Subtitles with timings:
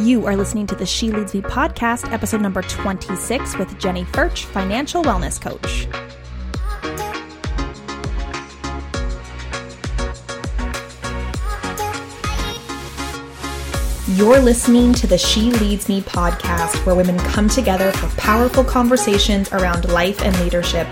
[0.00, 4.44] You are listening to the She Leads Me podcast, episode number 26 with Jenny Furch,
[4.46, 5.86] financial wellness coach.
[14.16, 19.52] You're listening to the She Leads Me podcast, where women come together for powerful conversations
[19.52, 20.88] around life and leadership.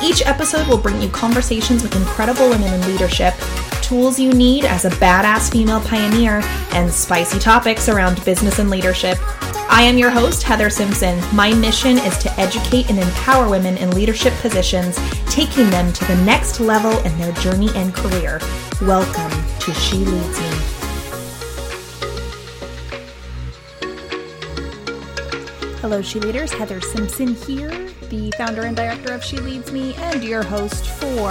[0.00, 3.34] Each episode will bring you conversations with incredible women in leadership,
[3.82, 6.40] tools you need as a badass female pioneer,
[6.72, 9.18] and spicy topics around business and leadership.
[9.70, 11.20] I am your host, Heather Simpson.
[11.34, 16.16] My mission is to educate and empower women in leadership positions, taking them to the
[16.24, 18.40] next level in their journey and career.
[18.82, 19.30] Welcome
[19.60, 20.78] to She Leads Me.
[25.80, 26.52] Hello, She Leaders.
[26.52, 31.30] Heather Simpson here, the founder and director of She Leads Me, and your host for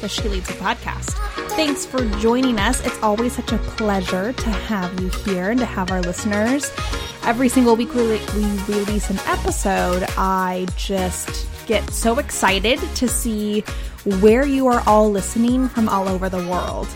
[0.00, 1.10] the She Leads Me podcast.
[1.50, 2.84] Thanks for joining us.
[2.84, 6.70] It's always such a pleasure to have you here and to have our listeners.
[7.24, 13.60] Every single week we, we release an episode, I just get so excited to see
[14.20, 16.86] where you are all listening from all over the world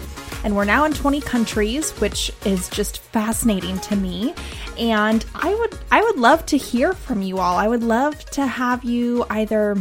[0.44, 4.34] and we're now in 20 countries which is just fascinating to me.
[4.78, 7.56] And i would i would love to hear from you all.
[7.56, 9.76] I would love to have you either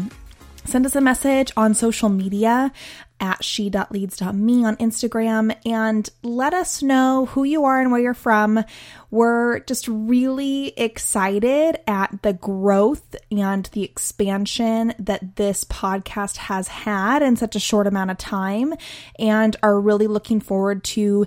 [0.66, 2.72] send us a message on social media
[3.20, 8.64] at she.leads.me on Instagram and let us know who you are and where you're from.
[9.10, 17.22] We're just really excited at the growth and the expansion that this podcast has had
[17.22, 18.74] in such a short amount of time
[19.18, 21.26] and are really looking forward to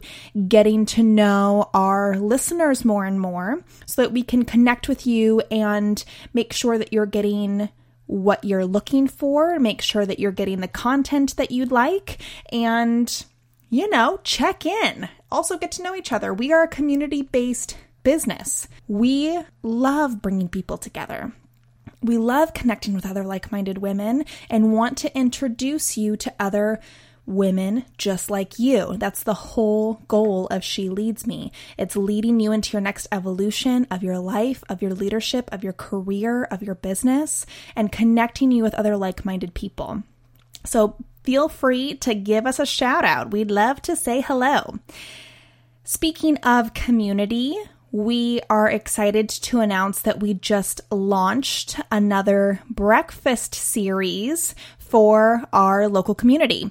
[0.48, 5.40] getting to know our listeners more and more so that we can connect with you
[5.50, 7.70] and make sure that you're getting
[8.10, 13.24] what you're looking for, make sure that you're getting the content that you'd like, and,
[13.70, 15.08] you know, check in.
[15.30, 16.34] Also, get to know each other.
[16.34, 18.66] We are a community based business.
[18.88, 21.32] We love bringing people together.
[22.02, 26.80] We love connecting with other like minded women and want to introduce you to other
[27.30, 28.96] women just like you.
[28.98, 31.52] That's the whole goal of She Leads Me.
[31.78, 35.72] It's leading you into your next evolution of your life, of your leadership, of your
[35.72, 37.46] career, of your business,
[37.76, 40.02] and connecting you with other like minded people.
[40.64, 43.30] So feel free to give us a shout out.
[43.30, 44.78] We'd love to say hello.
[45.84, 47.56] Speaking of community,
[47.92, 56.14] we are excited to announce that we just launched another breakfast series for our local
[56.14, 56.70] community.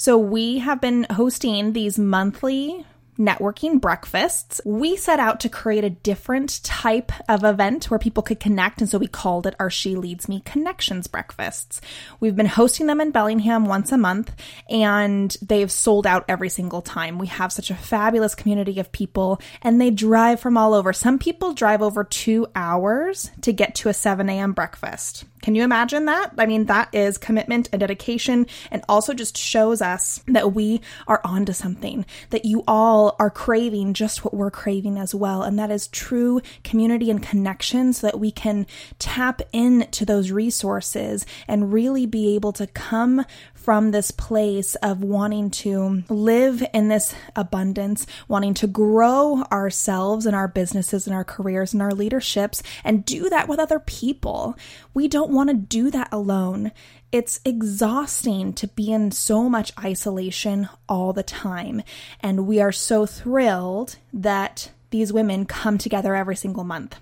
[0.00, 2.86] So we have been hosting these monthly
[3.18, 4.60] networking breakfasts.
[4.64, 8.88] We set out to create a different type of event where people could connect, and
[8.88, 11.80] so we called it our She Leads Me Connections Breakfasts.
[12.20, 14.34] We've been hosting them in Bellingham once a month,
[14.70, 17.18] and they've sold out every single time.
[17.18, 20.92] We have such a fabulous community of people, and they drive from all over.
[20.92, 24.52] Some people drive over two hours to get to a 7 a.m.
[24.52, 25.24] breakfast.
[25.42, 26.32] Can you imagine that?
[26.36, 31.20] I mean, that is commitment and dedication, and also just shows us that we are
[31.24, 35.42] onto something, that you all are craving just what we're craving as well.
[35.42, 38.66] And that is true community and connection so that we can
[38.98, 43.24] tap into those resources and really be able to come
[43.68, 50.34] from this place of wanting to live in this abundance, wanting to grow ourselves and
[50.34, 54.56] our businesses and our careers and our leaderships and do that with other people.
[54.94, 56.72] We don't want to do that alone.
[57.12, 61.82] It's exhausting to be in so much isolation all the time.
[62.20, 66.98] And we are so thrilled that these women come together every single month.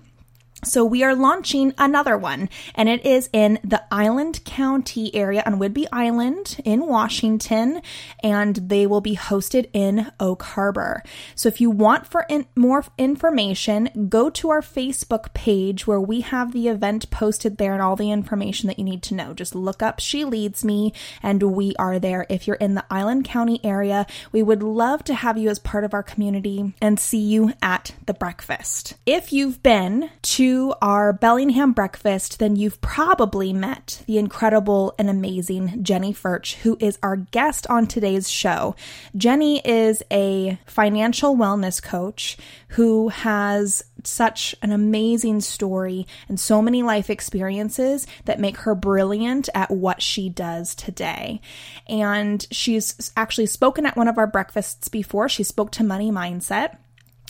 [0.63, 5.59] So we are launching another one, and it is in the Island County area on
[5.59, 7.79] Whidbey Island in Washington,
[8.23, 11.03] and they will be hosted in Oak Harbor.
[11.35, 16.21] So if you want for in- more information, go to our Facebook page where we
[16.21, 19.35] have the event posted there and all the information that you need to know.
[19.35, 20.91] Just look up She Leads Me,
[21.21, 22.25] and we are there.
[22.31, 25.83] If you're in the Island County area, we would love to have you as part
[25.83, 28.95] of our community and see you at the breakfast.
[29.05, 30.46] If you've been to
[30.81, 36.99] our Bellingham breakfast, then you've probably met the incredible and amazing Jenny Furch, who is
[37.01, 38.75] our guest on today's show.
[39.15, 42.37] Jenny is a financial wellness coach
[42.69, 49.49] who has such an amazing story and so many life experiences that make her brilliant
[49.53, 51.41] at what she does today.
[51.87, 55.29] And she's actually spoken at one of our breakfasts before.
[55.29, 56.77] She spoke to Money Mindset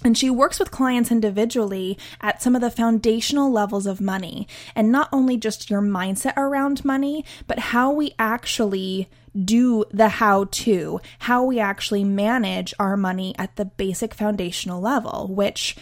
[0.04, 4.48] And she works with clients individually at some of the foundational levels of money.
[4.76, 9.10] And not only just your mindset around money, but how we actually
[9.44, 15.28] do the how to, how we actually manage our money at the basic foundational level,
[15.32, 15.76] which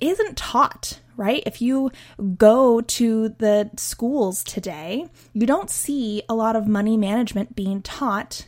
[0.00, 1.42] isn't taught, right?
[1.44, 1.90] If you
[2.36, 8.46] go to the schools today, you don't see a lot of money management being taught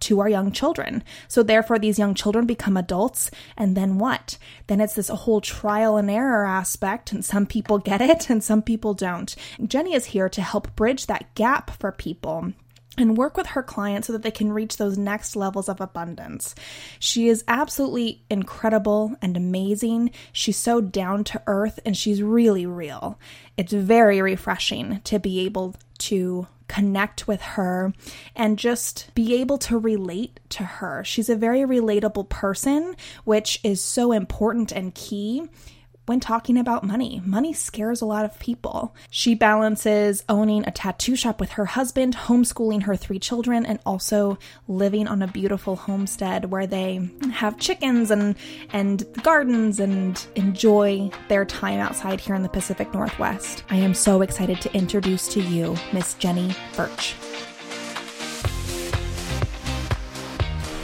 [0.00, 1.02] to our young children.
[1.28, 4.38] So therefore these young children become adults and then what?
[4.66, 8.62] Then it's this whole trial and error aspect and some people get it and some
[8.62, 9.34] people don't.
[9.64, 12.52] Jenny is here to help bridge that gap for people
[12.98, 16.54] and work with her clients so that they can reach those next levels of abundance.
[16.98, 20.10] She is absolutely incredible and amazing.
[20.32, 23.18] She's so down to earth and she's really real.
[23.56, 27.92] It's very refreshing to be able to connect with her
[28.36, 31.02] and just be able to relate to her.
[31.02, 32.94] She's a very relatable person,
[33.24, 35.48] which is so important and key
[36.10, 37.22] when talking about money.
[37.24, 38.96] Money scares a lot of people.
[39.10, 44.36] She balances owning a tattoo shop with her husband, homeschooling her three children, and also
[44.66, 48.34] living on a beautiful homestead where they have chickens and
[48.72, 53.62] and gardens and enjoy their time outside here in the Pacific Northwest.
[53.70, 57.14] I am so excited to introduce to you Miss Jenny Furch.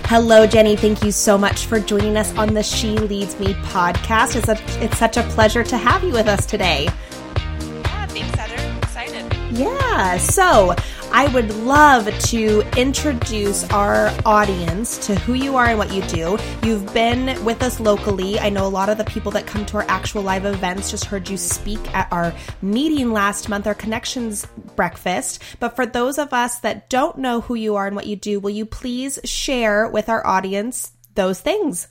[0.08, 0.76] Hello, Jenny.
[0.76, 4.36] Thank you so much for joining us on the She Leads Me podcast.
[4.36, 6.84] It's, a, it's such a pleasure to have you with us today.
[6.84, 8.54] Yeah, thanks, Heather.
[8.56, 9.32] I'm excited.
[9.50, 10.16] Yeah.
[10.18, 10.76] So,
[11.16, 16.36] I would love to introduce our audience to who you are and what you do.
[16.62, 18.38] You've been with us locally.
[18.38, 21.06] I know a lot of the people that come to our actual live events just
[21.06, 24.46] heard you speak at our meeting last month, our Connections
[24.76, 25.42] Breakfast.
[25.58, 28.38] But for those of us that don't know who you are and what you do,
[28.38, 31.88] will you please share with our audience those things?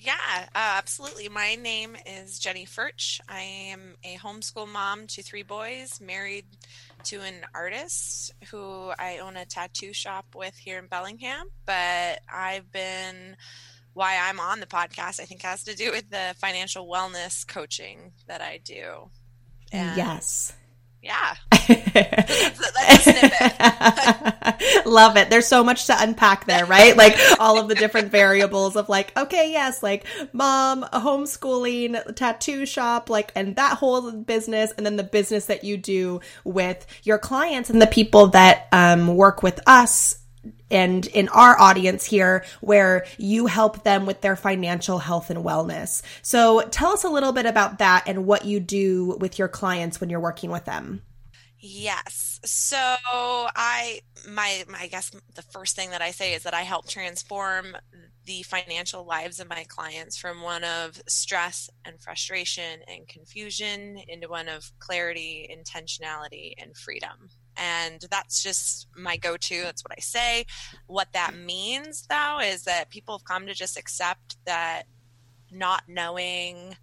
[0.00, 1.30] Yeah, uh, absolutely.
[1.30, 3.20] My name is Jenny Furch.
[3.26, 6.44] I am a homeschool mom to three boys, married
[7.06, 11.48] to an artist who I own a tattoo shop with here in Bellingham.
[11.66, 13.36] But I've been,
[13.92, 18.12] why I'm on the podcast, I think has to do with the financial wellness coaching
[18.26, 19.10] that I do.
[19.72, 20.52] And yes.
[21.04, 21.34] Yeah.
[24.86, 25.30] Love it.
[25.30, 26.96] There's so much to unpack there, right?
[27.04, 33.10] Like all of the different variables of like, okay, yes, like mom, homeschooling, tattoo shop,
[33.10, 37.68] like, and that whole business, and then the business that you do with your clients
[37.68, 40.18] and the people that um, work with us
[40.70, 46.02] and in our audience here where you help them with their financial health and wellness.
[46.22, 50.00] So tell us a little bit about that and what you do with your clients
[50.00, 51.02] when you're working with them.
[51.66, 52.40] Yes.
[52.44, 52.76] So
[53.06, 56.88] I my, my I guess the first thing that I say is that I help
[56.88, 57.74] transform
[58.26, 64.28] the financial lives of my clients from one of stress and frustration and confusion into
[64.28, 70.46] one of clarity, intentionality and freedom and that's just my go-to that's what i say.
[70.86, 74.84] What that means though is that people have come to just accept that
[75.50, 76.76] not knowing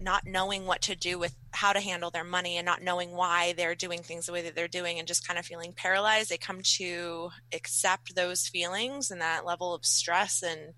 [0.00, 3.52] not knowing what to do with how to handle their money and not knowing why
[3.52, 6.36] they're doing things the way that they're doing and just kind of feeling paralyzed they
[6.36, 10.74] come to accept those feelings and that level of stress and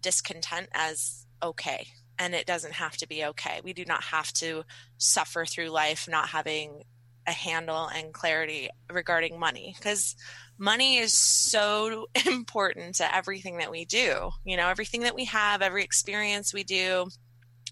[0.00, 1.88] discontent as okay.
[2.18, 3.60] And it doesn't have to be okay.
[3.62, 4.64] We do not have to
[4.96, 6.82] suffer through life not having
[7.28, 10.16] a handle and clarity regarding money because
[10.58, 14.30] money is so important to everything that we do.
[14.44, 17.08] You know, everything that we have, every experience we do,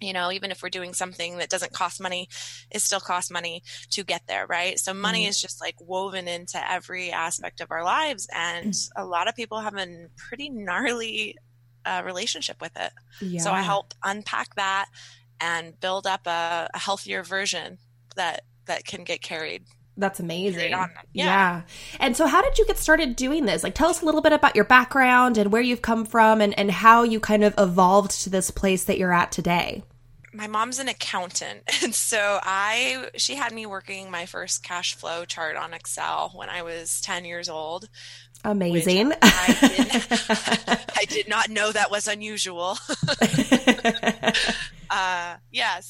[0.01, 2.29] you know, even if we're doing something that doesn't cost money,
[2.71, 4.79] it still costs money to get there, right?
[4.79, 5.31] So money mm-hmm.
[5.31, 8.29] is just like woven into every aspect of our lives.
[8.35, 9.03] And mm-hmm.
[9.03, 11.37] a lot of people have a pretty gnarly
[11.87, 12.93] uh, relationship with it.
[13.23, 13.41] Yeah.
[13.41, 14.89] So I help unpack that
[15.41, 17.79] and build up a, a healthier version
[18.17, 19.63] that that can get carried
[19.97, 20.71] that's amazing.
[20.71, 20.89] Yeah.
[21.13, 21.63] yeah.
[22.01, 23.63] And so how did you get started doing this?
[23.63, 26.57] Like tell us a little bit about your background and where you've come from and,
[26.59, 29.83] and how you kind of evolved to this place that you're at today.
[30.33, 31.63] My mom's an accountant.
[31.83, 36.49] And so I she had me working my first cash flow chart on Excel when
[36.49, 37.89] I was 10 years old.
[38.45, 39.13] Amazing.
[39.23, 42.77] I did, I did not know that was unusual.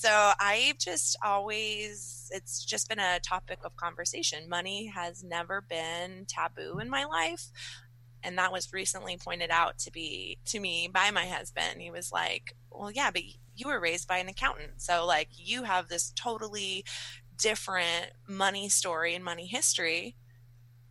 [0.06, 4.48] So I've just always, it's just been a topic of conversation.
[4.48, 7.50] Money has never been taboo in my life.
[8.22, 11.80] And that was recently pointed out to be to me by my husband.
[11.80, 13.22] He was like, Well, yeah, but
[13.56, 14.80] you were raised by an accountant.
[14.80, 16.84] So, like, you have this totally
[17.38, 20.16] different money story and money history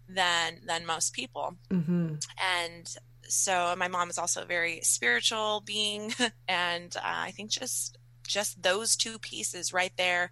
[0.07, 1.55] than than most people.
[1.69, 2.15] Mm-hmm.
[2.61, 2.95] And
[3.27, 6.13] so my mom is also a very spiritual being
[6.47, 10.31] and uh, i think just just those two pieces right there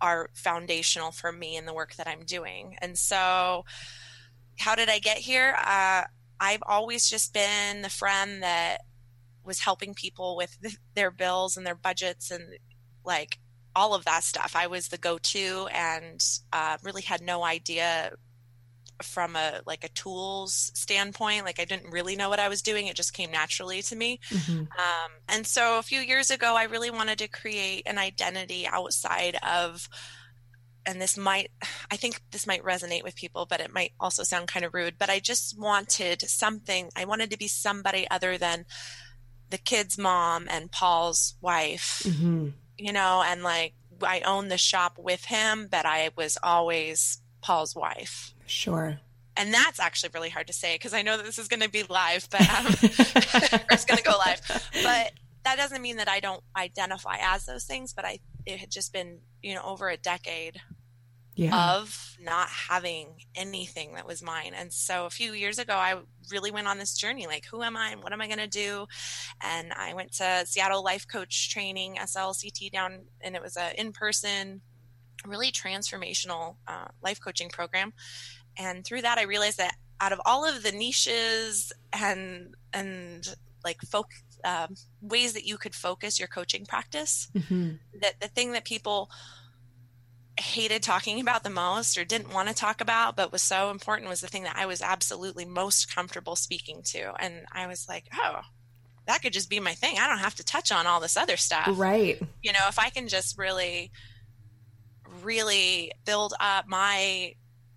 [0.00, 2.76] are foundational for me in the work that i'm doing.
[2.80, 3.64] And so
[4.58, 5.56] how did i get here?
[5.58, 6.04] Uh,
[6.40, 8.78] i've always just been the friend that
[9.44, 10.56] was helping people with
[10.94, 12.44] their bills and their budgets and
[13.04, 13.38] like
[13.74, 14.54] all of that stuff.
[14.54, 18.12] I was the go-to and uh, really had no idea
[19.02, 22.86] from a like a tools standpoint like i didn't really know what i was doing
[22.86, 24.58] it just came naturally to me mm-hmm.
[24.60, 29.36] um, and so a few years ago i really wanted to create an identity outside
[29.42, 29.88] of
[30.86, 31.50] and this might
[31.90, 34.96] i think this might resonate with people but it might also sound kind of rude
[34.98, 38.64] but i just wanted something i wanted to be somebody other than
[39.50, 42.48] the kid's mom and paul's wife mm-hmm.
[42.78, 47.74] you know and like i own the shop with him but i was always paul's
[47.74, 49.00] wife Sure.
[49.36, 51.70] And that's actually really hard to say because I know that this is going to
[51.70, 52.66] be live, but um,
[53.70, 54.40] it's going to go live.
[54.82, 55.12] But
[55.44, 57.94] that doesn't mean that I don't identify as those things.
[57.94, 60.60] But I, it had just been, you know, over a decade
[61.34, 61.76] yeah.
[61.76, 64.52] of not having anything that was mine.
[64.54, 65.94] And so a few years ago, I
[66.30, 68.46] really went on this journey like, who am I and what am I going to
[68.46, 68.86] do?
[69.40, 73.92] And I went to Seattle Life Coach Training, SLCT, down, and it was a in
[73.92, 74.60] person,
[75.26, 77.92] really transformational uh, life coaching program
[78.56, 83.80] and through that i realized that out of all of the niches and and like
[83.82, 84.08] folk
[84.44, 87.74] um, ways that you could focus your coaching practice mm-hmm.
[88.00, 89.08] that the thing that people
[90.40, 94.08] hated talking about the most or didn't want to talk about but was so important
[94.08, 97.12] was the thing that i was absolutely most comfortable speaking to.
[97.20, 98.40] And i was like oh
[99.06, 99.96] that could just be my thing.
[99.98, 101.70] I don't have to touch on all this other stuff.
[101.72, 102.20] Right.
[102.42, 103.92] You know if i can just really
[105.22, 107.34] really build up my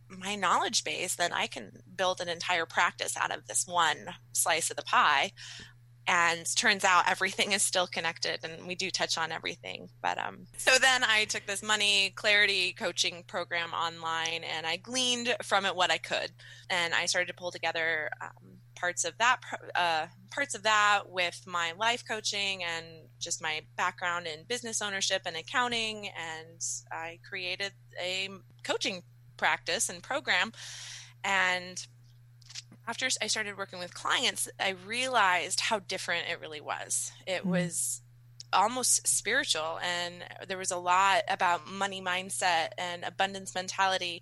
[0.09, 3.97] my knowledge base, then I can build an entire practice out of this one
[4.33, 5.31] slice of the pie.
[6.07, 9.89] And turns out everything is still connected, and we do touch on everything.
[10.03, 15.35] But um, so then I took this money clarity coaching program online, and I gleaned
[15.41, 16.29] from it what I could,
[16.69, 19.37] and I started to pull together um, parts of that
[19.73, 22.85] uh, parts of that with my life coaching and
[23.19, 28.29] just my background in business ownership and accounting, and I created a
[28.63, 29.01] coaching
[29.37, 30.51] practice and program.
[31.23, 31.85] And
[32.87, 37.11] after I started working with clients, I realized how different it really was.
[37.25, 37.49] It mm-hmm.
[37.49, 38.01] was
[38.53, 44.21] almost spiritual and there was a lot about money mindset and abundance mentality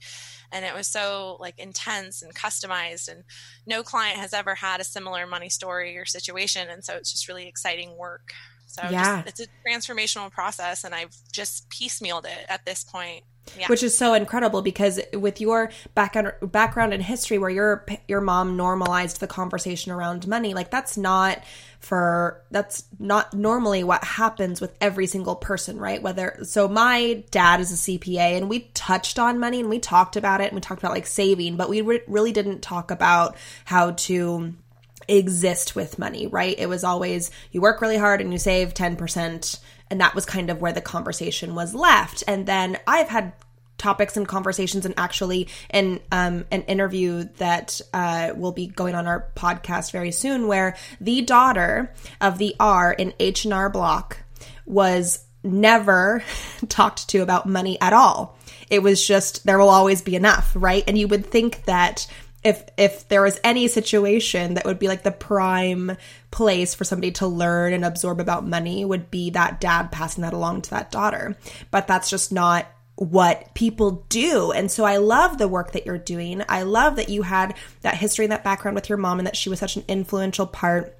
[0.51, 3.23] and it was so like intense and customized and
[3.67, 7.27] no client has ever had a similar money story or situation and so it's just
[7.27, 8.33] really exciting work
[8.65, 9.21] so yeah.
[9.21, 13.23] Just, it's a transformational process and I've just piecemealed it at this point
[13.57, 13.67] yeah.
[13.67, 18.57] Which is so incredible because with your background background in history where your your mom
[18.57, 21.43] normalized the conversation around money like that's not
[21.79, 27.59] for that's not normally what happens with every single person right whether so my dad
[27.59, 30.61] is a CPA and we touched on money and we talked about it and we
[30.61, 33.35] talked about like saving but we re- really didn't talk about
[33.65, 34.53] how to
[35.09, 39.59] exist with money right it was always you work really hard and you save 10%
[39.89, 42.23] and that was kind of where the conversation was left.
[42.27, 43.33] And then I've had
[43.77, 49.07] topics and conversations and actually in um, an interview that uh, will be going on
[49.07, 54.19] our podcast very soon where the daughter of the r in h&r block
[54.65, 56.23] was never
[56.69, 58.37] talked to about money at all
[58.69, 62.07] it was just there will always be enough right and you would think that
[62.43, 65.97] if if there was any situation that would be like the prime
[66.31, 70.33] place for somebody to learn and absorb about money would be that dad passing that
[70.33, 71.35] along to that daughter
[71.71, 74.51] but that's just not what people do.
[74.51, 76.43] And so I love the work that you're doing.
[76.47, 79.35] I love that you had that history and that background with your mom and that
[79.35, 80.97] she was such an influential part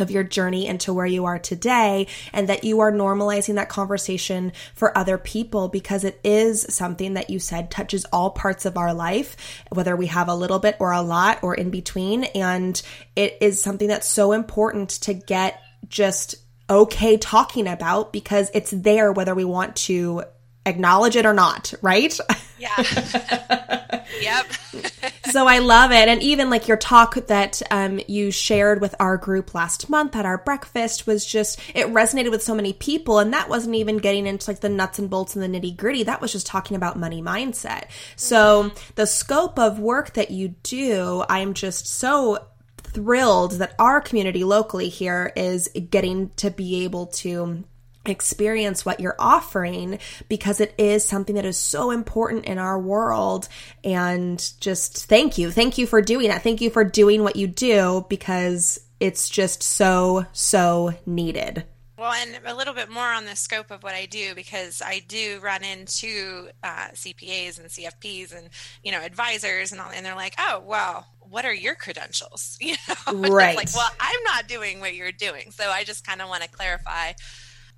[0.00, 4.52] of your journey into where you are today and that you are normalizing that conversation
[4.74, 8.94] for other people because it is something that you said touches all parts of our
[8.94, 9.36] life
[9.70, 12.82] whether we have a little bit or a lot or in between and
[13.14, 16.36] it is something that's so important to get just
[16.68, 20.22] okay talking about because it's there whether we want to
[20.66, 22.18] acknowledge it or not, right?
[22.58, 22.74] Yeah.
[24.20, 24.46] yep.
[25.36, 26.08] so I love it.
[26.08, 30.24] And even like your talk that um, you shared with our group last month at
[30.24, 33.18] our breakfast was just, it resonated with so many people.
[33.18, 36.04] And that wasn't even getting into like the nuts and bolts and the nitty gritty.
[36.04, 37.88] That was just talking about money mindset.
[38.16, 42.38] So the scope of work that you do, I'm just so
[42.78, 47.62] thrilled that our community locally here is getting to be able to
[48.08, 49.98] experience what you're offering
[50.28, 53.48] because it is something that is so important in our world.
[53.84, 55.50] And just thank you.
[55.50, 56.42] Thank you for doing that.
[56.42, 61.64] Thank you for doing what you do because it's just so so needed.
[61.98, 65.00] Well, and a little bit more on the scope of what I do because I
[65.08, 68.50] do run into uh, CPAs and CFPs and
[68.84, 72.74] you know advisors and all, and they're like, "Oh, well, what are your credentials?" You
[72.88, 73.56] know, right?
[73.56, 76.50] like, well, I'm not doing what you're doing, so I just kind of want to
[76.50, 77.12] clarify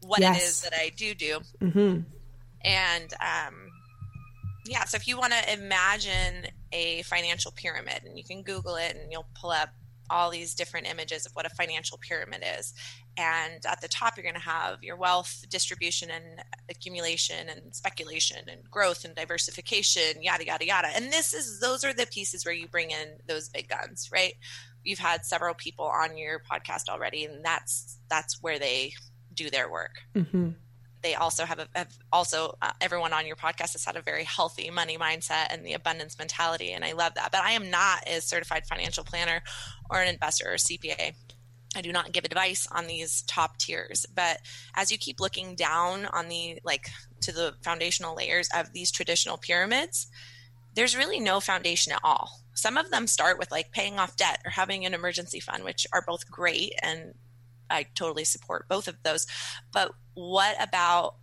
[0.02, 0.36] what yes.
[0.36, 2.00] it is that I do do, mm-hmm.
[2.64, 3.54] and um,
[4.66, 4.84] yeah.
[4.84, 9.10] So if you want to imagine a financial pyramid, and you can Google it, and
[9.10, 9.70] you'll pull up
[10.10, 12.74] all these different images of what a financial pyramid is.
[13.16, 16.24] And at the top, you're going to have your wealth distribution and
[16.70, 20.88] accumulation and speculation and growth and diversification, yada, yada, yada.
[20.94, 24.34] And this is, those are the pieces where you bring in those big guns, right?
[24.84, 28.92] You've had several people on your podcast already, and that's, that's where they
[29.38, 30.02] do their work.
[30.14, 30.50] Mm-hmm
[31.02, 34.24] they also have, a, have also uh, everyone on your podcast has had a very
[34.24, 38.02] healthy money mindset and the abundance mentality and i love that but i am not
[38.08, 39.40] a certified financial planner
[39.90, 41.14] or an investor or cpa
[41.76, 44.40] I do not give advice on these top tiers, but
[44.74, 46.88] as you keep looking down on the like
[47.20, 50.08] to the foundational layers of these traditional pyramids,
[50.74, 52.40] there's really no foundation at all.
[52.54, 55.86] Some of them start with like paying off debt or having an emergency fund, which
[55.92, 57.12] are both great and
[57.70, 59.26] I totally support both of those.
[59.72, 61.14] But what about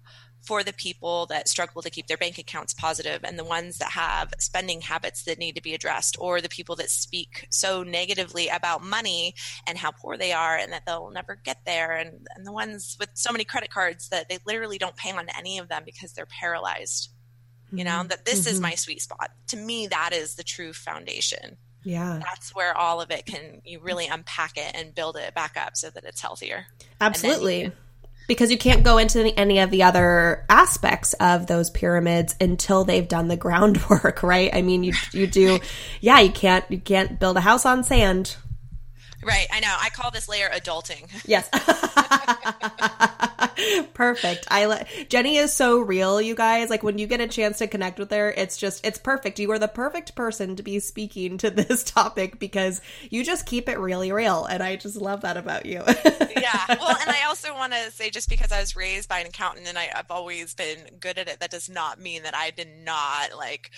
[0.45, 3.91] for the people that struggle to keep their bank accounts positive and the ones that
[3.91, 8.47] have spending habits that need to be addressed or the people that speak so negatively
[8.47, 9.33] about money
[9.65, 12.95] and how poor they are and that they'll never get there and, and the ones
[12.99, 16.13] with so many credit cards that they literally don't pay on any of them because
[16.13, 17.09] they're paralyzed
[17.71, 18.09] you know mm-hmm.
[18.09, 18.55] that this mm-hmm.
[18.55, 22.99] is my sweet spot to me that is the true foundation yeah that's where all
[22.99, 26.19] of it can you really unpack it and build it back up so that it's
[26.19, 26.65] healthier
[26.99, 27.71] absolutely
[28.27, 33.07] because you can't go into any of the other aspects of those pyramids until they've
[33.07, 35.59] done the groundwork right i mean you you do
[36.01, 38.35] yeah you can't you can't build a house on sand
[39.25, 39.75] Right, I know.
[39.81, 41.09] I call this layer adulting.
[41.25, 41.49] Yes.
[43.93, 44.47] perfect.
[44.49, 46.69] I let Jenny is so real, you guys.
[46.69, 49.39] Like when you get a chance to connect with her, it's just it's perfect.
[49.39, 53.69] You are the perfect person to be speaking to this topic because you just keep
[53.69, 55.81] it really real and I just love that about you.
[55.85, 56.65] yeah.
[56.69, 59.67] Well, and I also want to say just because I was raised by an accountant
[59.67, 62.69] and I, I've always been good at it, that does not mean that I did
[62.83, 63.71] not like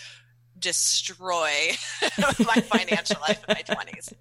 [0.59, 1.71] destroy
[2.39, 4.13] my financial life in my 20s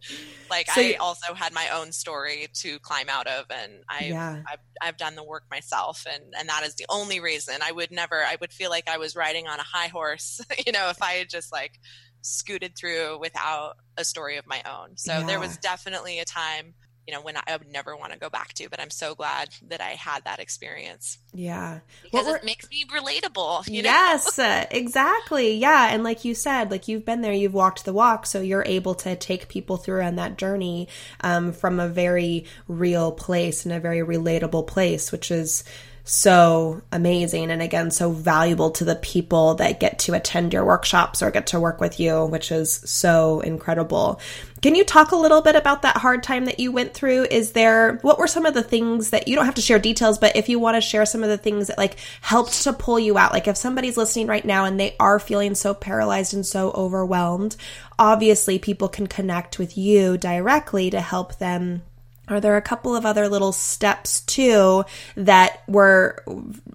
[0.51, 4.43] like so, i also had my own story to climb out of and I, yeah.
[4.47, 7.91] I've, I've done the work myself and and that is the only reason i would
[7.91, 11.03] never i would feel like i was riding on a high horse you know if
[11.03, 11.79] i had just like
[12.23, 15.27] scooted through without a story of my own so yeah.
[15.27, 16.75] there was definitely a time
[17.07, 19.51] you know when I would never want to go back to but I'm so glad
[19.69, 21.19] that I had that experience.
[21.35, 21.81] Yeah.
[22.03, 24.39] Because it makes me relatable, Yes,
[24.71, 25.55] exactly.
[25.55, 28.65] Yeah, and like you said, like you've been there, you've walked the walk, so you're
[28.67, 30.89] able to take people through on that journey
[31.21, 35.65] um, from a very real place and a very relatable place, which is
[36.09, 41.21] so amazing and again so valuable to the people that get to attend your workshops
[41.21, 44.21] or get to work with you which is so incredible.
[44.63, 47.25] Can you talk a little bit about that hard time that you went through?
[47.25, 50.19] Is there what were some of the things that you don't have to share details
[50.19, 53.01] but if you want to share some of the things that like helped to pull
[53.01, 53.33] you out?
[53.33, 57.57] Like if somebody's listening right now and they are feeling so paralyzed and so overwhelmed
[57.99, 61.83] obviously people can connect with you directly to help them
[62.29, 64.85] are there a couple of other little steps too
[65.17, 66.25] that were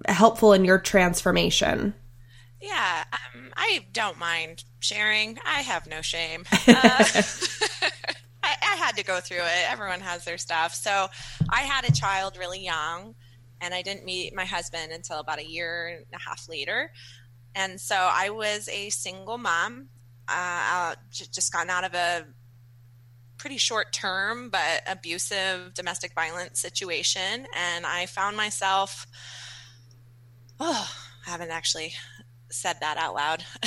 [0.07, 1.93] helpful in your transformation?
[2.61, 5.39] Yeah, um, I don't mind sharing.
[5.45, 6.45] I have no shame.
[6.67, 7.03] Uh,
[8.43, 9.71] I, I had to go through it.
[9.71, 10.73] Everyone has their stuff.
[10.73, 11.07] So
[11.49, 13.13] I had a child really young,
[13.59, 16.91] and I didn't meet my husband until about a year and a half later.
[17.53, 19.89] And so I was a single mom,
[20.27, 22.25] uh, just gotten out of a
[23.41, 29.07] pretty short term but abusive domestic violence situation and i found myself
[30.59, 30.87] oh
[31.25, 31.91] i haven't actually
[32.51, 33.43] said that out loud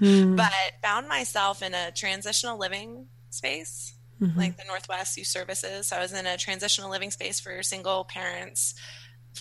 [0.00, 0.36] mm.
[0.36, 0.50] but
[0.82, 4.36] found myself in a transitional living space mm-hmm.
[4.36, 8.04] like the northwest youth services so i was in a transitional living space for single
[8.06, 8.74] parents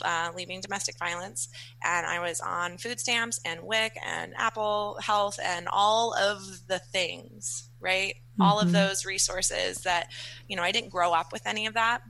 [0.03, 1.49] uh, leaving domestic violence,
[1.83, 6.79] and I was on food stamps and WIC and Apple Health and all of the
[6.79, 8.15] things, right?
[8.15, 8.41] Mm-hmm.
[8.41, 8.73] All of mm-hmm.
[8.73, 10.11] those resources that,
[10.47, 12.01] you know, I didn't grow up with any of that.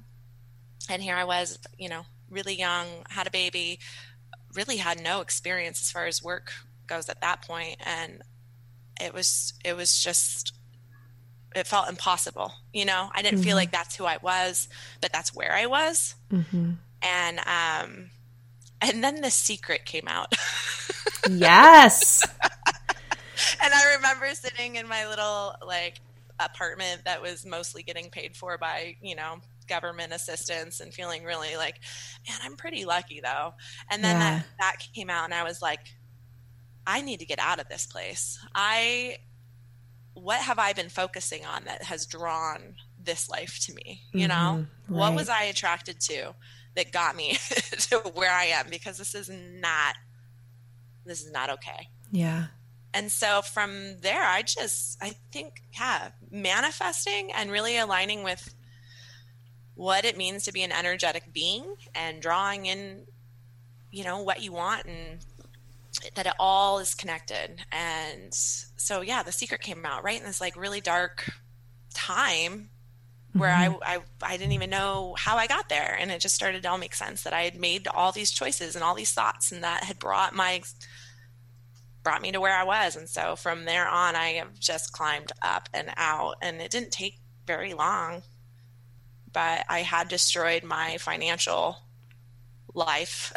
[0.89, 3.79] And here I was, you know, really young, had a baby,
[4.55, 6.53] really had no experience as far as work
[6.87, 8.21] goes at that point, and
[9.01, 10.53] it was it was just
[11.53, 13.47] it felt impossible you know i didn't mm-hmm.
[13.47, 14.69] feel like that's who i was
[15.01, 18.09] but that's where i was mm-hmm and um,
[18.81, 20.35] And then the secret came out.
[21.29, 22.23] yes.
[23.63, 26.01] and I remember sitting in my little like
[26.39, 31.55] apartment that was mostly getting paid for by, you know, government assistance and feeling really
[31.57, 31.79] like,
[32.27, 33.53] man, I'm pretty lucky though.
[33.89, 34.37] And then yeah.
[34.37, 35.79] that, that came out and I was like,
[36.87, 38.39] I need to get out of this place.
[38.53, 39.17] I
[40.13, 44.01] what have I been focusing on that has drawn this life to me?
[44.13, 44.99] You know, mm-hmm, right.
[44.99, 46.33] what was I attracted to
[46.75, 47.33] that got me
[47.89, 48.67] to where I am?
[48.69, 49.95] Because this is not,
[51.05, 51.89] this is not okay.
[52.11, 52.45] Yeah.
[52.95, 58.55] And so from there, I just, I think, yeah, manifesting and really aligning with
[59.73, 63.05] what it means to be an energetic being and drawing in,
[63.91, 65.19] you know, what you want and
[66.15, 67.65] that it all is connected.
[67.69, 71.29] And so, yeah, the secret came out right in this like really dark
[71.93, 72.69] time
[73.33, 73.83] where mm-hmm.
[73.83, 76.69] I, I I didn't even know how I got there, and it just started to
[76.69, 79.61] all make sense that I had made all these choices and all these thoughts, and
[79.63, 80.61] that had brought my
[82.05, 82.95] brought me to where I was.
[82.95, 86.91] And so from there on, I have just climbed up and out, and it didn't
[86.91, 88.21] take very long,
[89.33, 91.77] but I had destroyed my financial
[92.73, 93.33] life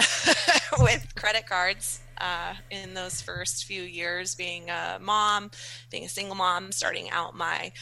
[0.80, 5.50] with credit cards uh, in those first few years being a mom,
[5.90, 7.72] being a single mom, starting out my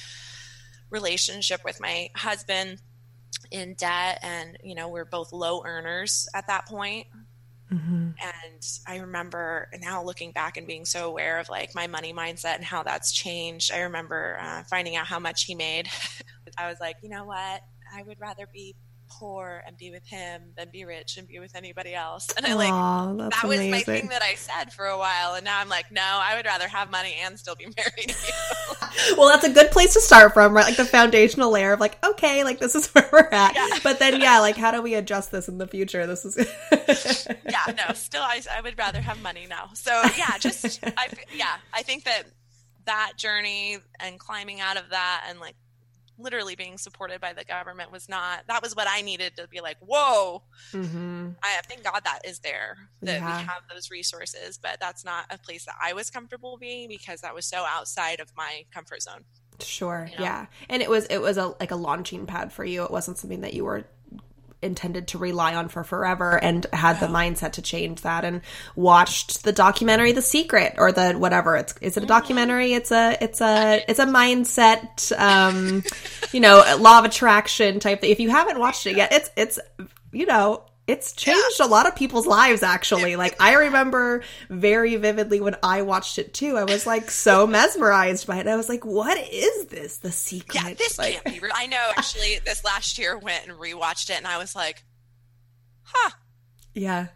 [0.90, 2.80] relationship with my husband
[3.50, 4.20] in debt.
[4.22, 7.08] And, you know, we're both low earners at that point.
[7.72, 8.10] Mm-hmm.
[8.20, 12.56] And I remember now looking back and being so aware of like my money mindset
[12.56, 13.72] and how that's changed.
[13.72, 15.88] I remember uh, finding out how much he made.
[16.58, 17.62] I was like, you know what?
[17.92, 18.74] I would rather be
[19.18, 22.28] poor and be with him than be rich and be with anybody else.
[22.36, 23.70] And I like Aww, that was amazing.
[23.70, 25.34] my thing that I said for a while.
[25.34, 28.14] And now I'm like, no, I would rather have money and still be married
[29.16, 30.64] well, that's a good place to start from, right?
[30.64, 33.54] Like the foundational layer of like, okay, like this is where we're at.
[33.54, 33.78] Yeah.
[33.82, 36.06] But then yeah, like how do we adjust this in the future?
[36.06, 36.36] This is
[37.44, 39.70] Yeah, no, still I, I would rather have money now.
[39.74, 42.24] So yeah, just I yeah, I think that
[42.86, 45.56] that journey and climbing out of that and like
[46.18, 49.60] literally being supported by the government was not that was what i needed to be
[49.60, 51.28] like whoa mm-hmm.
[51.42, 53.38] i thank god that is there that yeah.
[53.38, 57.20] we have those resources but that's not a place that i was comfortable being because
[57.20, 59.24] that was so outside of my comfort zone
[59.60, 60.24] sure you know?
[60.24, 63.16] yeah and it was it was a like a launching pad for you it wasn't
[63.16, 63.84] something that you were
[64.62, 68.40] intended to rely on for forever and had the mindset to change that and
[68.74, 71.56] watched the documentary The Secret or the whatever.
[71.56, 72.72] It's is it a documentary?
[72.72, 75.82] It's a it's a it's a mindset um
[76.32, 78.10] you know law of attraction type thing.
[78.10, 79.58] If you haven't watched it yet it's it's
[80.12, 81.66] you know it's changed yeah.
[81.66, 83.16] a lot of people's lives actually.
[83.16, 86.56] Like i remember very vividly when i watched it too.
[86.56, 88.46] I was like so mesmerized by it.
[88.46, 89.98] I was like what is this?
[89.98, 90.62] The secret?
[90.62, 91.52] yeah this like, can't be real.
[91.54, 94.84] I know actually this last year went and rewatched it and i was like
[95.82, 96.10] huh.
[96.74, 97.06] Yeah.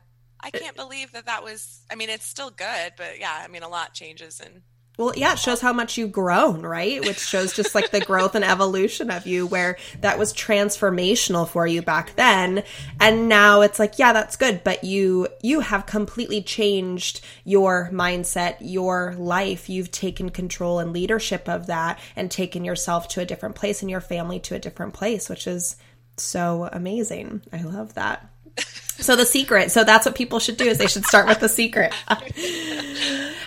[0.43, 3.63] I can't believe that that was i mean it's still good but yeah i mean
[3.63, 4.63] a lot changes and
[4.99, 7.01] well, yeah, it shows how much you've grown, right?
[7.01, 11.67] Which shows just like the growth and evolution of you, where that was transformational for
[11.67, 12.65] you back then.
[13.01, 14.63] And now it's like, yeah, that's good.
[14.63, 19.71] But you, you have completely changed your mindset, your life.
[19.71, 23.91] You've taken control and leadership of that and taken yourself to a different place and
[23.91, 25.77] your family to a different place, which is
[26.19, 27.43] so amazing.
[27.53, 28.31] I love that.
[29.01, 29.71] So the secret.
[29.71, 31.93] So that's what people should do is they should start with the secret.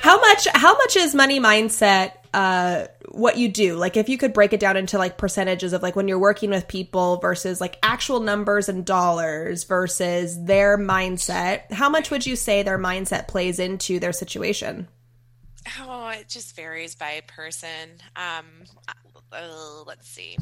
[0.01, 3.75] how much how much is money mindset uh what you do?
[3.75, 6.49] Like if you could break it down into like percentages of like when you're working
[6.49, 12.35] with people versus like actual numbers and dollars versus their mindset, how much would you
[12.35, 14.87] say their mindset plays into their situation?
[15.79, 17.99] Oh, it just varies by person.
[18.15, 18.45] Um
[19.31, 20.37] uh, let's see.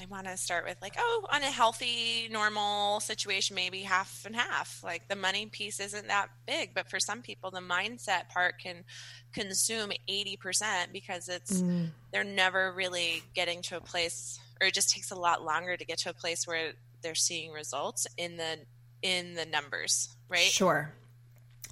[0.00, 4.34] I want to start with like, oh, on a healthy, normal situation, maybe half and
[4.34, 4.82] half.
[4.82, 8.84] Like the money piece isn't that big, but for some people, the mindset part can
[9.32, 11.90] consume 80% because it's, mm.
[12.12, 15.84] they're never really getting to a place, or it just takes a lot longer to
[15.84, 18.58] get to a place where they're seeing results in the,
[19.02, 20.40] in the numbers, right?
[20.40, 20.92] Sure.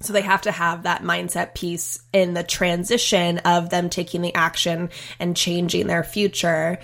[0.01, 4.33] So they have to have that mindset piece in the transition of them taking the
[4.33, 6.79] action and changing their future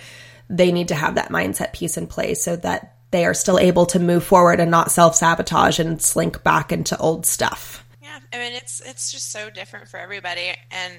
[0.50, 3.86] they need to have that mindset piece in place so that they are still able
[3.86, 7.86] to move forward and not self sabotage and slink back into old stuff.
[8.02, 10.94] Yeah, I mean it's it's just so different for everybody, and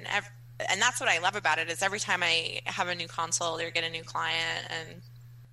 [0.69, 3.61] and that's what I love about it is every time I have a new consult
[3.61, 5.01] or get a new client, and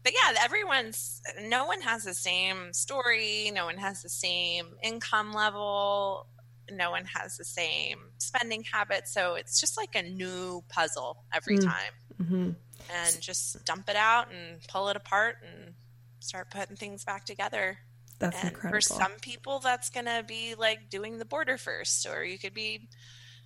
[0.04, 5.32] but yeah, everyone's no one has the same story, no one has the same income
[5.32, 6.26] level,
[6.70, 11.58] no one has the same spending habits, so it's just like a new puzzle every
[11.58, 11.64] mm.
[11.64, 11.92] time.
[12.22, 12.50] Mm-hmm
[12.92, 15.74] and just dump it out and pull it apart and
[16.20, 17.78] start putting things back together.
[18.18, 18.76] That's and incredible.
[18.76, 22.54] For some people, that's going to be like doing the border first, or you could
[22.54, 22.88] be,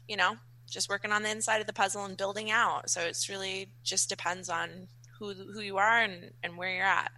[0.08, 0.36] you know,
[0.70, 2.88] just working on the inside of the puzzle and building out.
[2.90, 7.12] So it's really just depends on who who you are and and where you're at.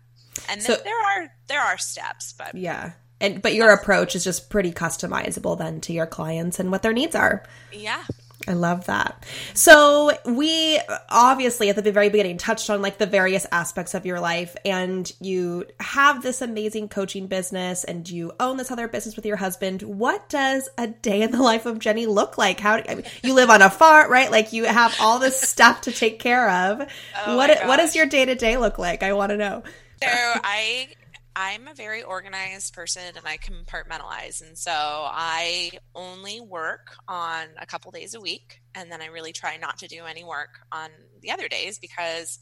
[0.49, 2.93] And so, there are there are steps, but yeah.
[3.21, 6.93] And but your approach is just pretty customizable then to your clients and what their
[6.93, 7.45] needs are.
[7.73, 8.03] Yeah.
[8.47, 9.25] I love that.
[9.55, 10.79] So we
[11.09, 15.11] obviously at the very beginning touched on like the various aspects of your life and
[15.21, 19.83] you have this amazing coaching business and you own this other business with your husband.
[19.83, 22.61] What does a day in the life of Jenny look like?
[22.61, 24.31] How I mean, you live on a farm, right?
[24.31, 26.87] Like you have all this stuff to take care of.
[27.27, 29.03] Oh what what does your day to day look like?
[29.03, 29.63] I want to know.
[30.03, 30.89] So I
[31.37, 34.41] I'm a very organized person and I compartmentalize.
[34.41, 38.61] And so I only work on a couple days a week.
[38.75, 40.91] And then I really try not to do any work on
[41.23, 42.39] the other days because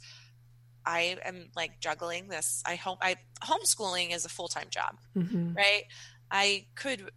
[0.84, 2.62] I am like juggling this.
[2.66, 5.54] I hope I homeschooling is a full time job, mm-hmm.
[5.54, 5.84] right?
[6.30, 7.10] I could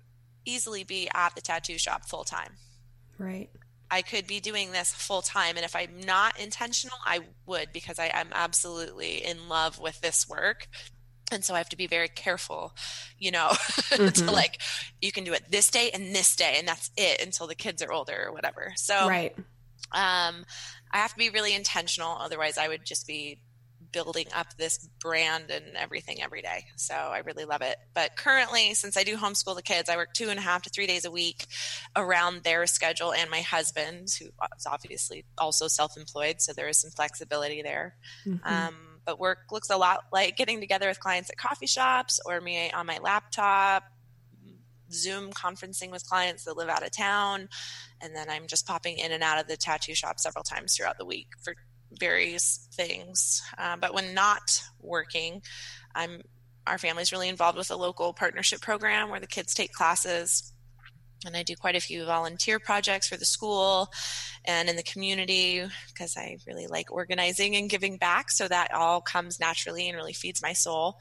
[0.46, 2.54] easily be at the tattoo shop full time.
[3.18, 3.50] Right.
[3.90, 5.58] I could be doing this full time.
[5.58, 10.28] And if I'm not intentional, I would because I am absolutely in love with this
[10.28, 10.68] work
[11.32, 12.74] and so i have to be very careful
[13.18, 14.08] you know mm-hmm.
[14.10, 14.62] to like
[15.02, 17.82] you can do it this day and this day and that's it until the kids
[17.82, 18.74] are older or whatever.
[18.76, 19.36] So right.
[19.92, 20.46] um
[20.92, 23.40] i have to be really intentional otherwise i would just be
[23.92, 26.66] building up this brand and everything every day.
[26.76, 27.78] So i really love it.
[27.94, 30.70] But currently since i do homeschool the kids i work two and a half to
[30.70, 31.46] three days a week
[31.96, 36.92] around their schedule and my husband who is obviously also self-employed so there is some
[36.92, 37.96] flexibility there.
[38.26, 38.48] Mm-hmm.
[38.48, 42.42] um but work looks a lot like getting together with clients at coffee shops or
[42.42, 43.84] me on my laptop,
[44.92, 47.50] Zoom conferencing with clients that live out of town.
[48.02, 50.98] And then I'm just popping in and out of the tattoo shop several times throughout
[50.98, 51.56] the week for
[52.00, 53.42] various things.
[53.58, 55.42] Uh, but when not working,
[55.94, 56.22] I'm
[56.68, 60.52] our family's really involved with a local partnership program where the kids take classes
[61.26, 63.92] and I do quite a few volunteer projects for the school
[64.46, 68.32] and in the community because I really like organizing and giving back.
[68.32, 71.00] So that all comes naturally and really feeds my soul.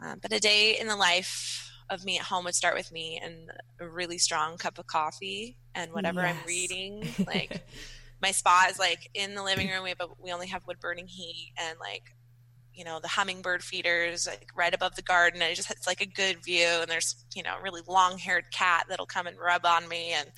[0.00, 3.20] Um, but a day in the life of me at home would start with me
[3.22, 3.50] and
[3.80, 6.36] a really strong cup of coffee and whatever yes.
[6.36, 7.08] I'm reading.
[7.26, 7.62] Like
[8.20, 9.82] my spot is like in the living room.
[9.82, 12.02] We have a, we only have wood burning heat and like
[12.78, 16.00] you know the hummingbird feeders like right above the garden and it just it's like
[16.00, 19.36] a good view and there's you know a really long haired cat that'll come and
[19.36, 20.30] rub on me and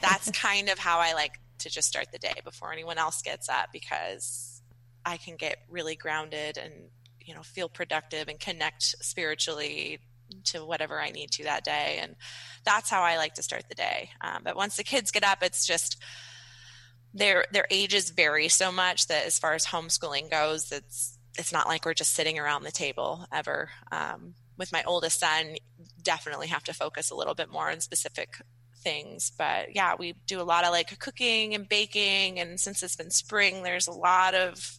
[0.00, 3.48] that's kind of how i like to just start the day before anyone else gets
[3.48, 4.62] up because
[5.04, 6.72] i can get really grounded and
[7.20, 9.98] you know feel productive and connect spiritually
[10.44, 12.14] to whatever i need to that day and
[12.64, 14.10] that's how i like to start the day.
[14.20, 16.00] Um, but once the kids get up it's just
[17.12, 21.66] their their ages vary so much that as far as homeschooling goes it's it's not
[21.66, 23.70] like we're just sitting around the table ever.
[23.90, 25.56] Um, with my oldest son,
[26.02, 28.36] definitely have to focus a little bit more on specific
[28.76, 29.32] things.
[29.36, 32.38] But yeah, we do a lot of like cooking and baking.
[32.38, 34.78] And since it's been spring, there's a lot of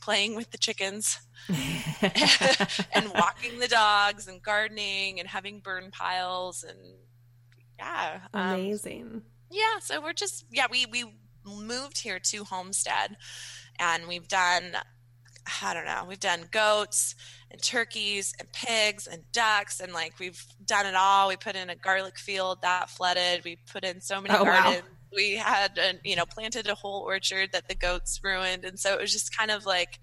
[0.00, 6.78] playing with the chickens and walking the dogs and gardening and having burn piles and
[7.78, 11.04] yeah um, amazing yeah so we're just yeah we we
[11.44, 13.16] moved here to homestead
[13.78, 14.72] and we've done
[15.62, 17.14] I don't know, we've done goats
[17.50, 21.28] and turkeys and pigs and ducks and like we've done it all.
[21.28, 23.44] We put in a garlic field that flooded.
[23.44, 24.82] We put in so many oh, gardens.
[24.82, 24.88] Wow.
[25.14, 28.64] We had, a, you know, planted a whole orchard that the goats ruined.
[28.64, 30.00] And so it was just kind of like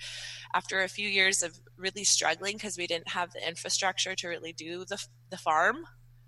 [0.54, 4.54] after a few years of really struggling because we didn't have the infrastructure to really
[4.54, 5.84] do the, the farm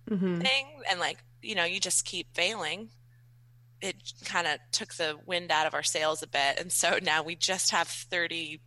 [0.10, 0.41] mm-hmm.
[0.41, 0.65] thing.
[0.89, 2.89] And like, you know, you just keep failing
[3.84, 6.58] it kind of took the wind out of our sails a bit.
[6.58, 8.62] And so now we just have 30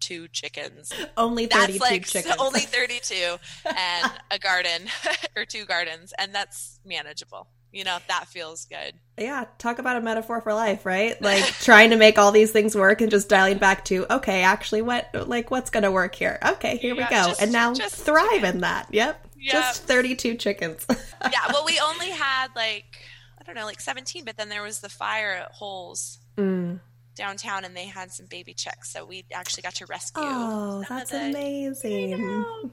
[0.00, 0.92] 32 chickens.
[1.16, 2.36] Only 32 like, chickens.
[2.40, 3.14] Only 32
[3.76, 4.88] and a garden
[5.36, 6.12] or two gardens.
[6.18, 7.48] And that's manageable.
[7.72, 8.94] You know, that feels good.
[9.18, 9.44] Yeah.
[9.58, 11.20] Talk about a metaphor for life, right?
[11.20, 14.82] Like trying to make all these things work and just dialing back to, okay, actually,
[14.82, 16.38] what, like, what's going to work here?
[16.46, 17.28] Okay, here yeah, we go.
[17.28, 18.44] Just, and now thrive chicken.
[18.46, 18.86] in that.
[18.92, 19.28] Yep.
[19.38, 19.52] yep.
[19.52, 20.86] Just 32 chickens.
[20.90, 21.52] yeah.
[21.52, 22.98] Well, we only had like,
[23.38, 26.18] I don't know, like 17, but then there was the fire at Holes.
[26.38, 26.80] Mm
[27.16, 28.90] downtown and they had some baby chicks.
[28.92, 30.22] So we actually got to rescue.
[30.24, 32.10] Oh, that's amazing.
[32.22, 32.70] Know,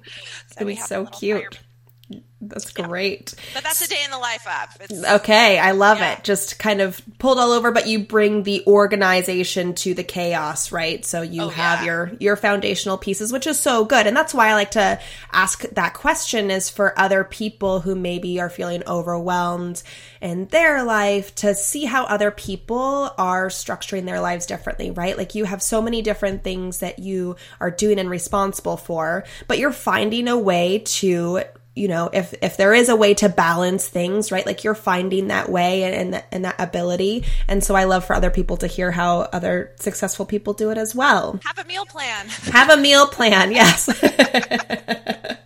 [0.57, 1.55] so it's so cute.
[1.55, 1.63] Fire.
[2.47, 3.33] That's great.
[3.53, 4.81] But that's a day in the life of.
[4.81, 6.13] It's, okay, I love yeah.
[6.13, 6.23] it.
[6.23, 11.05] Just kind of pulled all over, but you bring the organization to the chaos, right?
[11.05, 11.85] So you oh, have yeah.
[11.85, 14.07] your your foundational pieces, which is so good.
[14.07, 14.99] And that's why I like to
[15.31, 19.81] ask that question is for other people who maybe are feeling overwhelmed
[20.21, 25.17] in their life to see how other people are structuring their lives differently, right?
[25.17, 29.59] Like you have so many different things that you are doing and responsible for, but
[29.59, 31.43] you're finding a way to
[31.75, 34.45] you know if if there is a way to balance things right?
[34.45, 37.25] Like you're finding that way and and, and that ability.
[37.47, 40.77] And so i love for other people to hear how other successful people do it
[40.77, 41.39] as well.
[41.45, 42.27] Have a meal plan.
[42.27, 43.89] Have a meal plan yes.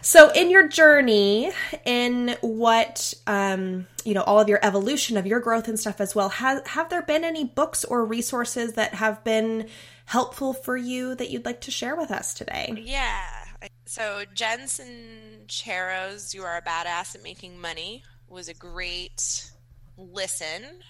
[0.00, 1.50] So in your journey
[1.84, 6.14] in what um you know all of your evolution of your growth and stuff as
[6.14, 9.68] well have have there been any books or resources that have been
[10.06, 12.72] helpful for you that you'd like to share with us today?
[12.86, 13.37] Yeah
[13.86, 19.50] so Jen Sincero's "You Are a Badass at Making Money" was a great
[19.96, 20.82] listen.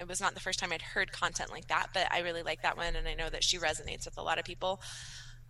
[0.00, 2.62] It was not the first time I'd heard content like that, but I really like
[2.62, 4.80] that one, and I know that she resonates with a lot of people.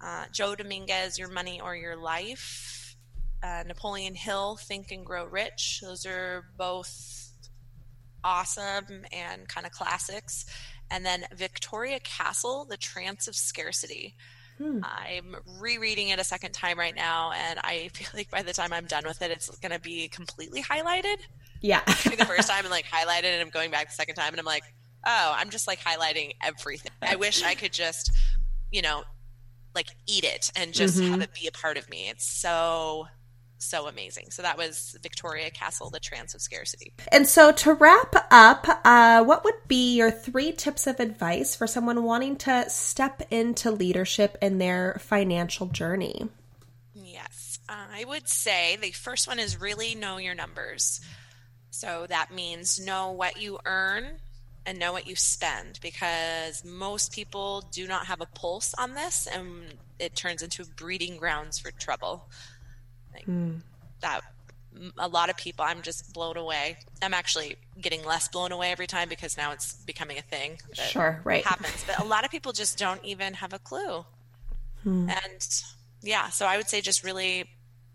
[0.00, 2.96] Uh, Joe Dominguez, "Your Money or Your Life."
[3.42, 7.33] Uh, Napoleon Hill, "Think and Grow Rich." Those are both
[8.24, 10.44] awesome and kind of classics.
[10.90, 14.16] And then Victoria Castle, "The Trance of Scarcity."
[14.59, 14.81] Hmm.
[14.83, 18.73] I'm rereading it a second time right now, and I feel like by the time
[18.73, 21.16] I'm done with it, it's going to be completely highlighted.
[21.61, 21.83] Yeah.
[21.87, 24.47] the first time and like highlighted, and I'm going back the second time, and I'm
[24.47, 24.64] like,
[25.07, 26.92] oh, I'm just like highlighting everything.
[27.01, 28.12] I wish I could just,
[28.71, 29.05] you know,
[29.75, 31.12] like eat it and just mm-hmm.
[31.12, 32.09] have it be a part of me.
[32.09, 33.07] It's so
[33.59, 34.31] so amazing.
[34.31, 36.92] So that was Victoria Castle, The Trance of Scarcity.
[37.12, 41.66] And so to wrap up, uh, what would be your three tips of advice for
[41.66, 46.29] someone wanting to step into leadership in their financial journey?
[46.94, 51.01] Yes, I would say the first one is really know your numbers.
[51.71, 54.18] So that means know what you earn
[54.66, 59.27] and know what you spend because most people do not have a pulse on this
[59.27, 62.29] and it turns into breeding grounds for trouble.
[63.18, 63.61] Like mm.
[64.00, 64.22] that
[64.98, 66.78] a lot of people I'm just blown away.
[67.02, 70.59] I'm actually getting less blown away every time because now it's becoming a thing.
[70.74, 71.44] sure, right.
[71.44, 74.04] Happens, but a lot of people just don't even have a clue.
[74.83, 75.09] Hmm.
[75.11, 75.62] And
[76.02, 77.44] yeah, so I would say just really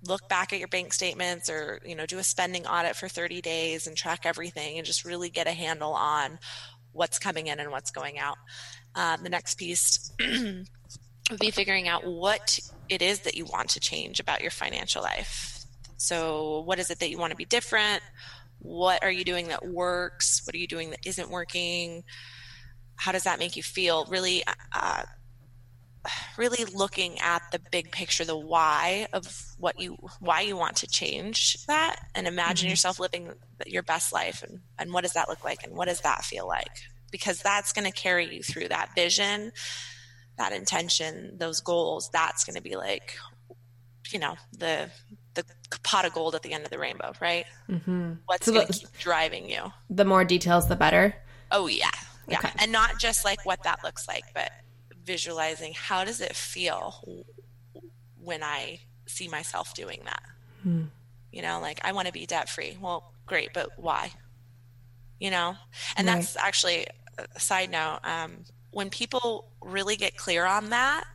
[0.05, 3.41] look back at your bank statements or you know do a spending audit for 30
[3.41, 6.39] days and track everything and just really get a handle on
[6.91, 8.37] what's coming in and what's going out.
[8.95, 10.11] Um, the next piece
[11.29, 12.59] would be figuring out what
[12.89, 15.65] it is that you want to change about your financial life.
[15.97, 18.01] So, what is it that you want to be different?
[18.59, 20.41] What are you doing that works?
[20.45, 22.03] What are you doing that isn't working?
[22.95, 24.05] How does that make you feel?
[24.05, 25.03] Really, uh,
[26.37, 30.87] really looking at the big picture, the why of what you why you want to
[30.87, 32.71] change that, and imagine mm-hmm.
[32.71, 33.31] yourself living
[33.65, 36.47] your best life, and and what does that look like, and what does that feel
[36.47, 36.71] like?
[37.11, 39.51] Because that's going to carry you through that vision
[40.37, 43.17] that intention, those goals, that's going to be like,
[44.11, 44.89] you know, the
[45.35, 45.43] the
[45.81, 47.45] pot of gold at the end of the rainbow, right?
[47.67, 48.13] Mm-hmm.
[48.25, 49.71] What's so going to keep driving you?
[49.89, 51.15] The more details, the better.
[51.51, 51.89] Oh yeah,
[52.27, 52.51] yeah, okay.
[52.59, 54.51] and not just like what that looks like, but
[55.03, 57.25] visualizing how does it feel
[58.23, 60.23] when I see myself doing that.
[60.63, 60.83] Hmm.
[61.31, 62.77] You know, like I want to be debt free.
[62.79, 64.11] Well, great, but why?
[65.19, 65.55] You know,
[65.95, 66.15] and right.
[66.15, 66.85] that's actually
[67.17, 67.99] a side note.
[68.03, 71.05] Um, when people really get clear on that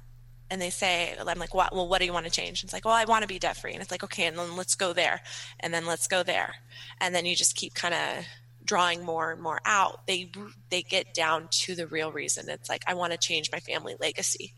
[0.51, 2.65] and they say i'm like what, well what do you want to change?
[2.65, 4.57] It's like well i want to be debt free and it's like okay and then
[4.57, 5.21] let's go there
[5.61, 6.55] and then let's go there.
[7.01, 8.25] And then you just keep kind of
[8.65, 10.07] drawing more and more out.
[10.07, 10.31] They
[10.71, 12.49] they get down to the real reason.
[12.49, 14.55] It's like i want to change my family legacy.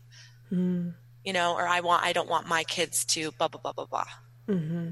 [0.51, 0.95] Mm.
[1.23, 3.85] you know or i want i don't want my kids to blah blah blah blah
[3.85, 4.05] blah.
[4.49, 4.89] Mm-hmm.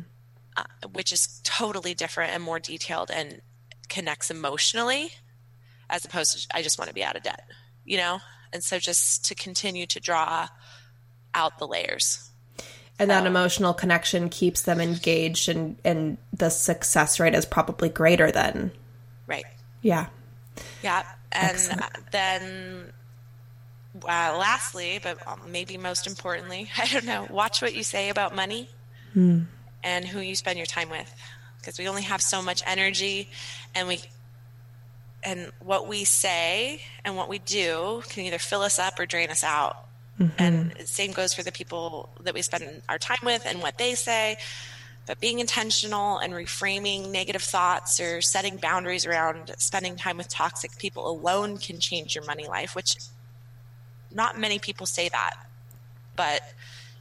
[0.56, 3.42] uh, which is totally different and more detailed and
[3.90, 5.12] connects emotionally
[5.90, 7.44] as opposed to i just want to be out of debt
[7.90, 8.22] you know?
[8.54, 10.48] And so just to continue to draw
[11.34, 12.30] out the layers.
[13.00, 18.30] And that emotional connection keeps them engaged and, and the success rate is probably greater
[18.30, 18.72] than.
[19.26, 19.46] Right.
[19.82, 20.08] Yeah.
[20.84, 21.04] Yeah.
[21.32, 22.12] And Excellent.
[22.12, 22.94] then
[23.96, 28.70] uh, lastly, but maybe most importantly, I don't know, watch what you say about money
[29.14, 29.42] hmm.
[29.84, 31.12] and who you spend your time with.
[31.60, 33.30] Because we only have so much energy
[33.74, 34.02] and we
[35.24, 39.30] and what we say and what we do can either fill us up or drain
[39.30, 39.86] us out.
[40.20, 40.44] Mm-hmm.
[40.44, 43.96] And same goes for the people that we spend our time with and what they
[43.96, 44.38] say.
[45.06, 50.78] But being intentional and reframing negative thoughts or setting boundaries around spending time with toxic
[50.78, 52.98] people alone can change your money life, which
[54.14, 55.36] not many people say that.
[56.16, 56.42] But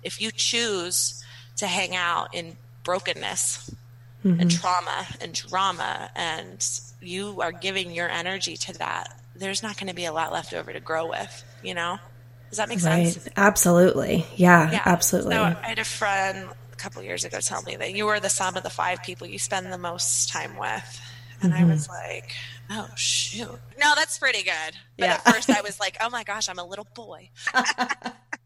[0.03, 1.23] if you choose
[1.57, 3.75] to hang out in brokenness
[4.25, 4.41] mm-hmm.
[4.41, 9.89] and trauma and drama and you are giving your energy to that, there's not going
[9.89, 11.99] to be a lot left over to grow with, you know?
[12.51, 13.09] Does that make right.
[13.09, 13.29] sense?
[13.37, 14.27] Absolutely.
[14.37, 14.83] Yeah, yeah.
[14.85, 15.35] absolutely.
[15.35, 18.31] So I had a friend a couple years ago tell me that you are the
[18.31, 21.01] sum of the five people you spend the most time with.
[21.41, 21.65] And mm-hmm.
[21.65, 22.33] I was like,
[22.71, 23.59] oh, shoot.
[23.79, 24.75] No, that's pretty good.
[24.97, 25.15] But yeah.
[25.15, 27.31] at first I was like, oh my gosh, I'm a little boy.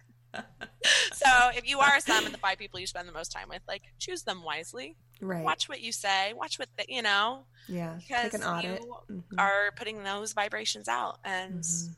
[1.12, 3.48] so if you are a sum of the five people you spend the most time
[3.48, 4.96] with, like choose them wisely.
[5.20, 5.44] Right.
[5.44, 6.32] Watch what you say.
[6.34, 7.44] Watch what the, you know.
[7.68, 7.96] Yeah.
[7.96, 8.80] Because an audit.
[8.80, 9.38] you mm-hmm.
[9.38, 11.92] are putting those vibrations out, and mm-hmm.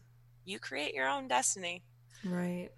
[0.45, 1.83] you create your own destiny.
[2.25, 2.71] Right.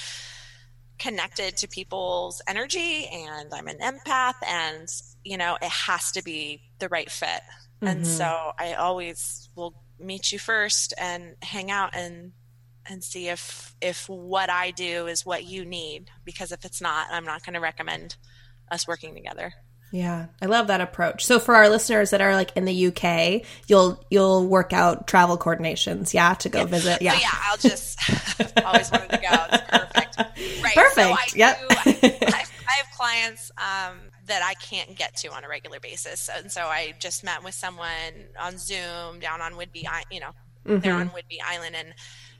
[1.00, 4.88] connected to people's energy and I'm an empath and
[5.24, 7.42] you know it has to be the right fit.
[7.82, 7.88] Mm-hmm.
[7.88, 12.34] And so I always will meet you first and hang out and
[12.86, 17.08] and see if if what I do is what you need because if it's not,
[17.12, 18.18] I'm not going to recommend
[18.72, 19.54] us working together.
[19.92, 21.26] Yeah, I love that approach.
[21.26, 25.38] So for our listeners that are like in the UK, you'll you'll work out travel
[25.38, 26.66] coordinations, yeah, to go yeah.
[26.66, 27.02] visit.
[27.02, 28.00] Yeah, so yeah, I'll just
[28.66, 29.46] always wanted to go.
[29.52, 30.36] It's perfect.
[30.64, 30.76] Right.
[30.76, 31.30] Perfect.
[31.32, 31.60] So yep.
[31.60, 36.30] Do, I, I, have clients um, that I can't get to on a regular basis,
[36.34, 37.88] and so I just met with someone
[38.40, 40.32] on Zoom down on Whidbey, you know,
[40.66, 40.80] mm-hmm.
[40.80, 41.94] they're on Whidbey Island, and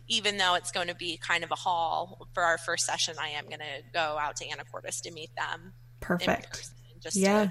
[0.08, 3.30] even though it's going to be kind of a haul for our first session, I
[3.30, 5.74] am going to go out to Anacortes to meet them.
[6.00, 6.70] Perfect.
[7.02, 7.50] Just yeah.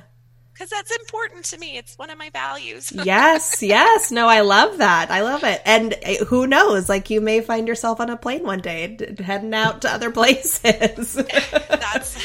[0.53, 1.77] because that's important to me.
[1.77, 2.93] It's one of my values.
[3.05, 4.11] yes, yes.
[4.11, 5.11] No, I love that.
[5.11, 5.63] I love it.
[5.65, 6.89] And eh, who knows?
[6.89, 11.15] Like you may find yourself on a plane one day, heading out to other places.
[11.15, 12.19] that's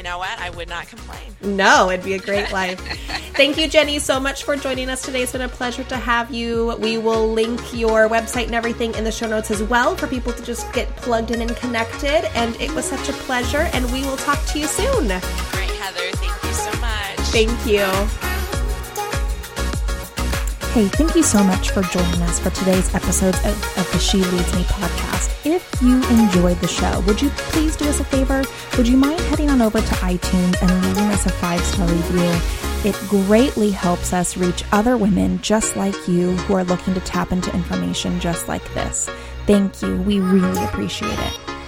[0.00, 0.38] you know what?
[0.38, 1.36] I would not complain.
[1.42, 2.80] No, it'd be a great life.
[3.36, 5.20] Thank you, Jenny, so much for joining us today.
[5.20, 6.74] It's been a pleasure to have you.
[6.78, 10.32] We will link your website and everything in the show notes as well for people
[10.32, 12.24] to just get plugged in and connected.
[12.34, 15.08] And it was such a pleasure, and we will talk to you soon.
[15.08, 15.20] Right,
[15.78, 16.10] Heather.
[16.16, 16.49] Thank you.
[17.32, 17.86] Thank you.
[20.72, 24.18] Hey, thank you so much for joining us for today's episode of, of, the She
[24.18, 25.46] Leads Me podcast.
[25.46, 28.42] If you enjoyed the show, would you please do us a favor?
[28.76, 32.32] Would you mind heading on over to iTunes and leaving us a five star review?
[32.88, 37.30] It greatly helps us reach other women just like you who are looking to tap
[37.30, 39.08] into information just like this.
[39.46, 40.02] Thank you.
[40.02, 41.59] We really appreciate it.